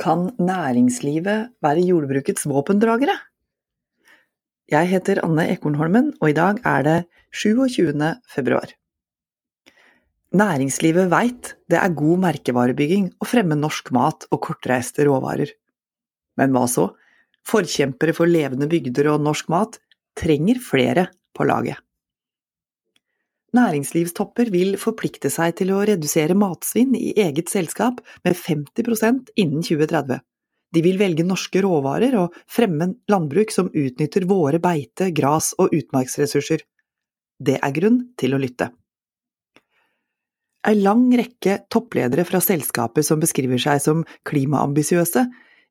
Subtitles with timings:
[0.00, 3.18] Kan næringslivet være jordbrukets våpendragere?
[4.70, 6.98] Jeg heter Anne Ekornholmen, og i dag er det
[7.36, 7.92] 27.
[8.24, 8.72] februar.
[10.32, 15.52] Næringslivet veit det er god merkevarebygging å fremme norsk mat og kortreiste råvarer.
[16.40, 16.86] Men hva så?
[17.44, 19.76] Forkjempere for levende bygder og norsk mat
[20.16, 21.76] trenger flere på laget.
[23.56, 30.20] Næringslivstopper vil forplikte seg til å redusere matsvinn i eget selskap med 50% innen 2030.
[30.70, 36.62] De vil velge norske råvarer og fremme landbruk som utnytter våre beite-, gras- og utmarksressurser.
[37.42, 38.70] Det er grunn til å lytte.
[40.68, 45.24] Ei lang rekke toppledere fra selskaper som beskriver seg som klimaambisiøse,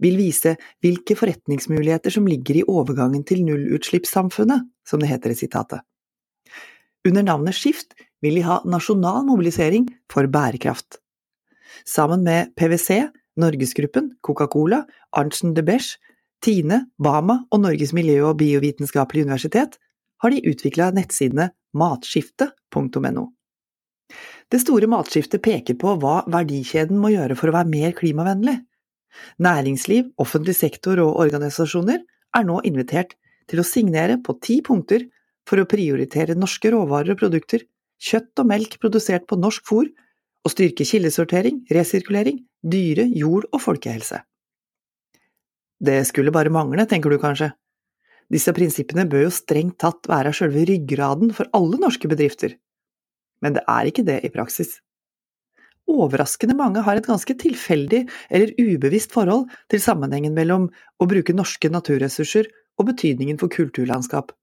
[0.00, 5.82] vil vise hvilke forretningsmuligheter som ligger i overgangen til nullutslippssamfunnet, som det heter i sitatet.
[7.06, 10.98] Under navnet Skift vil de ha nasjonal mobilisering for bærekraft.
[11.86, 13.06] Sammen med PwC,
[13.38, 14.82] Norgesgruppen, Coca-Cola,
[15.14, 16.00] Arntzen de Besche,
[16.42, 19.78] Tine, Bama og Norges miljø- og biovitenskapelige universitet
[20.22, 23.26] har de utvikla nettsidene matskifte.no.
[24.50, 28.60] Det store matskiftet peker på hva verdikjeden må gjøre for å være mer klimavennlig.
[29.42, 32.02] Næringsliv, offentlig sektor og organisasjoner
[32.36, 33.16] er nå invitert
[33.50, 35.06] til å signere på ti punkter
[35.46, 37.62] for å prioritere norske råvarer og produkter,
[38.02, 39.88] kjøtt og melk produsert på norsk fôr,
[40.46, 44.20] og styrke kildesortering, resirkulering, dyre-, jord- og folkehelse.
[45.82, 47.50] Det skulle bare mangle, tenker du kanskje.
[48.32, 52.56] Disse prinsippene bør jo strengt tatt være selve ryggraden for alle norske bedrifter.
[53.42, 54.78] Men det er ikke det i praksis.
[55.86, 61.70] Overraskende mange har et ganske tilfeldig eller ubevisst forhold til sammenhengen mellom å bruke norske
[61.70, 64.34] naturressurser og betydningen for kulturlandskap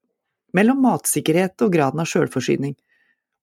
[0.53, 2.75] mellom matsikkerhet og graden av sjølforsyning,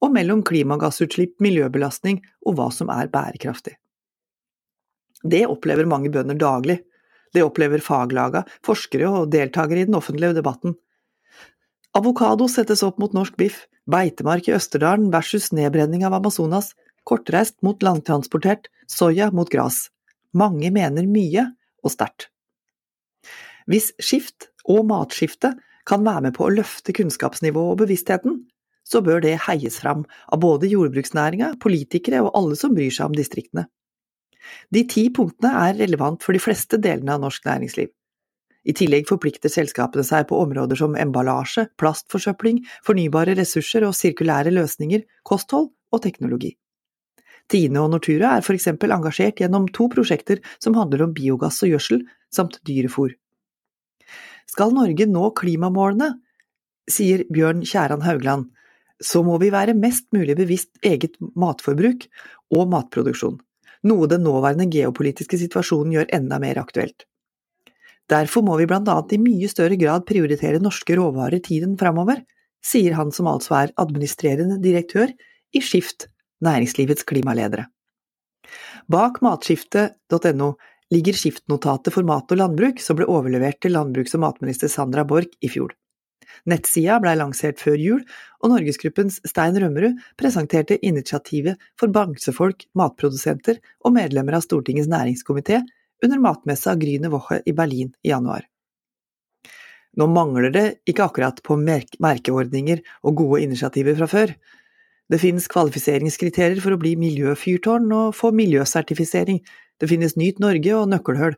[0.00, 3.74] og mellom klimagassutslipp, miljøbelastning og hva som er bærekraftig.
[5.20, 6.78] Det opplever mange bønder daglig.
[7.34, 10.74] Det opplever faglaga, forskere og deltakere i den offentlige debatten.
[11.94, 16.72] Avokado settes opp mot norsk biff, beitemark i Østerdalen versus nedbrenning av Amazonas,
[17.04, 19.88] kortreist mot langtransportert, soya mot gras.
[20.32, 21.50] Mange mener mye
[21.84, 22.30] og sterkt.
[23.70, 25.52] Hvis skift og matskifte
[25.90, 28.40] kan være med på å løfte kunnskapsnivået og bevisstheten,
[28.86, 33.16] så bør det heies fram av både jordbruksnæringa, politikere og alle som bryr seg om
[33.16, 33.66] distriktene.
[34.74, 37.90] De ti punktene er relevant for de fleste delene av norsk næringsliv.
[38.68, 45.06] I tillegg forplikter selskapene seg på områder som emballasje, plastforsøpling, fornybare ressurser og sirkulære løsninger,
[45.24, 46.54] kosthold og teknologi.
[47.50, 51.72] Tine og Nortura er for eksempel engasjert gjennom to prosjekter som handler om biogass og
[51.72, 53.16] gjødsel, samt dyrefôr.
[54.50, 56.14] Skal Norge nå klimamålene,
[56.90, 58.48] sier Bjørn Kjæran Haugland,
[59.00, 62.08] så må vi være mest mulig bevisst eget matforbruk
[62.56, 63.38] og matproduksjon,
[63.86, 67.06] noe den nåværende geopolitiske situasjonen gjør enda mer aktuelt.
[68.10, 72.24] Derfor må vi blant annet i mye større grad prioritere norske råvarer tiden framover,
[72.60, 75.12] sier han som altså er administrerende direktør
[75.54, 76.08] i Skift,
[76.44, 77.68] næringslivets klimaledere.
[78.90, 80.54] Bak matskiftet.no
[80.94, 85.32] ligger skiftnotatet for mat og landbruk som ble overlevert til landbruks- og matminister Sandra Borch
[85.40, 85.72] i fjor.
[86.50, 88.04] Nettsida blei lansert før jul,
[88.40, 95.60] og Norgesgruppens Stein Rømmerud presenterte initiativet for bamsefolk, matprodusenter og medlemmer av Stortingets næringskomité
[96.04, 98.46] under matmessa Gryne Woche i Berlin i januar.
[99.98, 104.34] Nå mangler det ikke akkurat på merkeordninger og gode initiativer fra før.
[105.10, 109.40] Det finnes kvalifiseringskriterier for å bli miljøfyrtårn og få miljøsertifisering,
[109.80, 111.34] det finnes Nyt Norge og nøkkelhull,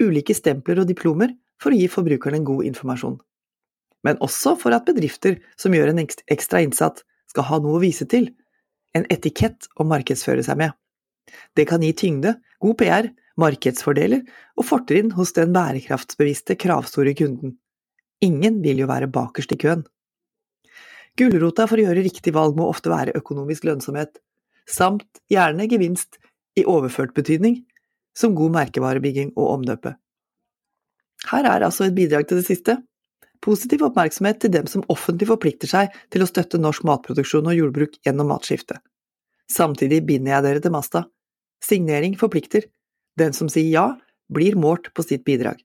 [0.00, 3.18] ulike stempler og diplomer for å gi forbrukerne god informasjon.
[4.04, 8.06] Men også for at bedrifter som gjør en ekstra innsats, skal ha noe å vise
[8.06, 8.28] til,
[8.94, 10.72] en etikett å markedsføre seg med.
[11.56, 13.08] Det kan gi tyngde, god PR,
[13.40, 14.22] markedsfordeler
[14.54, 17.56] og fortrinn hos den bærekraftsbevisste, kravstore kunden.
[18.22, 19.82] Ingen vil jo være bakerst i køen.
[21.18, 24.18] Gulrota for å gjøre riktig valg må ofte være økonomisk lønnsomhet,
[24.66, 26.18] samt gjerne gevinst
[26.58, 27.60] i overført betydning,
[28.18, 29.94] som god merkevarebygging og omdøpe.
[31.30, 32.78] Her er altså et bidrag til det siste.
[33.44, 37.98] Positiv oppmerksomhet til dem som offentlig forplikter seg til å støtte norsk matproduksjon og jordbruk
[38.06, 38.80] gjennom matskiftet.
[39.50, 41.04] Samtidig binder jeg dere til masta.
[41.64, 42.66] Signering forplikter.
[43.18, 43.86] Den som sier ja,
[44.32, 45.60] blir målt på sitt bidrag.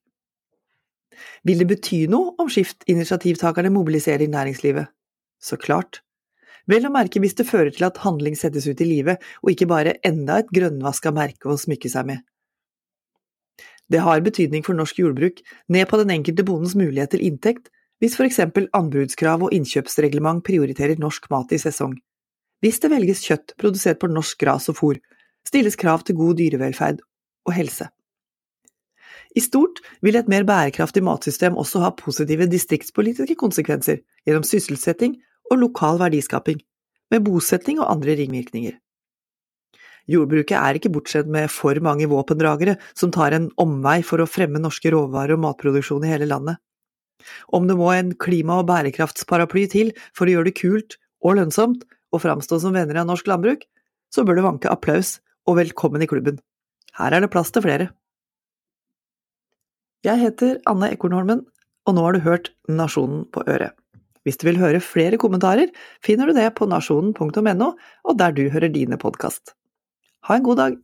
[1.47, 4.91] Vil det bety noe om skiftinitiativtakerne mobiliserer næringslivet?
[5.39, 6.01] Så klart.
[6.69, 9.69] Vel å merke hvis det fører til at handling settes ut i livet, og ikke
[9.71, 12.25] bare enda et grønnvaska merke å smykke seg med.
[13.89, 15.41] Det har betydning for norsk jordbruk,
[15.73, 21.01] ned på den enkelte bondens mulighet til inntekt, hvis for eksempel anbudskrav og innkjøpsreglement prioriterer
[21.01, 21.97] norsk mat i sesong.
[22.61, 24.99] Hvis det velges kjøtt produsert på norsk gras og fôr,
[25.47, 27.01] stilles krav til god dyrevelferd
[27.47, 27.89] og helse.
[29.37, 35.17] I stort vil et mer bærekraftig matsystem også ha positive distriktspolitiske konsekvenser gjennom sysselsetting
[35.49, 36.61] og lokal verdiskaping,
[37.09, 38.77] med bosetting og andre ringvirkninger.
[40.09, 44.61] Jordbruket er ikke bortsett med for mange våpendragere som tar en omvei for å fremme
[44.61, 46.57] norske råvarer og matproduksjon i hele landet.
[47.53, 51.85] Om det må en klima- og bærekraftsparaply til for å gjøre det kult og lønnsomt
[52.15, 53.65] å framstå som venner av norsk landbruk,
[54.09, 56.39] så bør det vanke applaus og velkommen i klubben.
[56.97, 57.91] Her er det plass til flere.
[60.07, 61.43] Jeg heter Anne Ekornholmen,
[61.85, 63.75] og nå har du hørt Nasjonen på øret.
[64.27, 65.71] Hvis du vil høre flere kommentarer,
[66.03, 69.55] finner du det på nasjonen.no og der du hører dine podkast.
[70.27, 70.79] Ha en god dag!